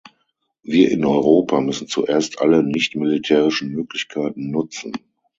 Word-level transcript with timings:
Wir 0.63 0.89
in 0.89 1.05
Europa 1.05 1.61
müssen 1.61 1.87
zuerst 1.87 2.41
alle 2.41 2.63
nichtmilitärischen 2.63 3.69
Möglichkeiten 3.71 4.49
nutzen! 4.49 4.93